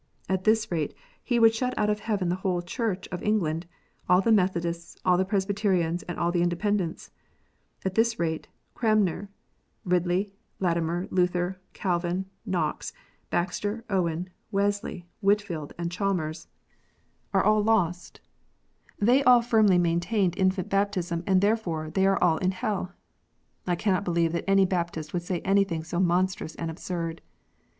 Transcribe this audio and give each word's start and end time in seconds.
At 0.27 0.45
this 0.45 0.71
rate 0.71 0.95
he 1.23 1.37
would 1.37 1.53
shut 1.53 1.75
out 1.77 1.91
of 1.91 1.99
heaven 1.99 2.29
the 2.29 2.37
whole 2.37 2.63
Church 2.63 3.07
of 3.09 3.21
England, 3.21 3.67
all 4.09 4.19
the 4.19 4.31
Methodists, 4.31 4.97
all 5.05 5.15
the 5.15 5.23
Presbyterians, 5.23 6.01
and 6.01 6.17
all 6.17 6.31
the 6.31 6.41
Independents! 6.41 7.11
At 7.85 7.93
this 7.93 8.17
rate, 8.17 8.47
Cranmer, 8.73 9.29
Ridley, 9.85 10.33
Latimer, 10.59 11.07
Luther, 11.11 11.59
Calvin, 11.73 12.25
Knox, 12.47 12.93
Baxter, 13.29 13.85
Owen, 13.91 14.27
Wesley, 14.51 15.05
Whitfield, 15.19 15.71
and 15.77 15.91
Chalmers, 15.91 16.47
BAPTISM. 17.31 17.39
109 17.39 17.39
are 17.39 17.45
all 17.53 17.63
lost! 17.63 18.21
They 18.97 19.23
all 19.23 19.43
firmly 19.43 19.77
maintained 19.77 20.35
infant 20.35 20.67
baptism, 20.69 21.21
and 21.27 21.41
therefore 21.41 21.91
they 21.91 22.07
are 22.07 22.17
all 22.23 22.39
in 22.39 22.53
hell! 22.53 22.91
I 23.67 23.75
cannot 23.75 24.05
believe 24.05 24.31
that 24.31 24.49
any 24.49 24.65
Baptist 24.65 25.13
would 25.13 25.21
say 25.21 25.41
anything 25.41 25.83
so 25.83 25.99
monstrous 25.99 26.55
and 26.55 26.71
absurd. 26.71 27.21